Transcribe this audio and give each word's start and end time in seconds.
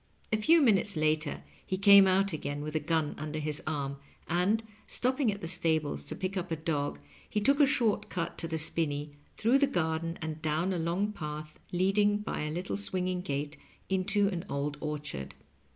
A 0.33 0.37
few 0.37 0.63
minutes 0.63 0.97
later 0.97 1.43
he 1.63 1.77
came 1.77 2.07
out 2.07 2.33
again 2.33 2.61
with 2.61 2.75
a 2.75 2.79
gun 2.79 3.13
under 3.19 3.37
his 3.37 3.61
arm, 3.67 3.97
and, 4.27 4.63
stopping 4.87 5.31
at 5.31 5.41
the 5.41 5.47
stables 5.47 6.03
to 6.05 6.15
pick 6.15 6.35
up 6.35 6.49
a 6.49 6.55
dog, 6.55 6.97
he 7.29 7.39
took 7.39 7.59
a 7.59 7.67
short 7.67 8.09
cut 8.09 8.35
to 8.39 8.47
the 8.47 8.57
spinney, 8.57 9.11
through 9.37 9.59
the 9.59 9.67
garden 9.67 10.17
and 10.19 10.41
down 10.41 10.73
a 10.73 10.79
long 10.79 11.11
path 11.11 11.59
reading 11.71 12.17
by 12.17 12.39
a 12.41 12.49
little 12.51 12.77
swinging 12.77 13.21
gate 13.21 13.57
into 13.89 14.27
an 14.29 14.43
old 14.49 14.75
orchard. 14.81 15.35